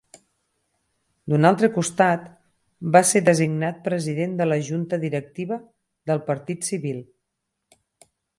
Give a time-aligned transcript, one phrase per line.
[1.33, 2.23] D'un altre costat,
[2.95, 5.61] va ser designat president de la junta directiva
[6.13, 7.05] del Partit Civil.